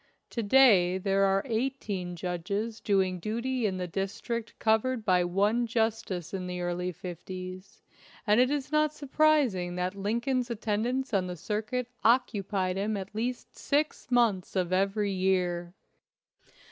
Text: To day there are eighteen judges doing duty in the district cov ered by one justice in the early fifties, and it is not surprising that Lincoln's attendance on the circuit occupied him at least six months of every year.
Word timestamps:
To 0.31 0.41
day 0.41 0.97
there 0.97 1.25
are 1.25 1.43
eighteen 1.45 2.15
judges 2.15 2.79
doing 2.79 3.19
duty 3.19 3.67
in 3.67 3.77
the 3.77 3.85
district 3.85 4.57
cov 4.57 4.81
ered 4.81 5.05
by 5.05 5.23
one 5.23 5.67
justice 5.67 6.33
in 6.33 6.47
the 6.47 6.59
early 6.59 6.91
fifties, 6.91 7.83
and 8.25 8.39
it 8.41 8.49
is 8.49 8.71
not 8.71 8.91
surprising 8.95 9.75
that 9.75 9.93
Lincoln's 9.93 10.49
attendance 10.49 11.13
on 11.13 11.27
the 11.27 11.37
circuit 11.37 11.85
occupied 12.03 12.77
him 12.77 12.97
at 12.97 13.13
least 13.13 13.55
six 13.55 14.09
months 14.09 14.55
of 14.55 14.73
every 14.73 15.11
year. 15.11 15.75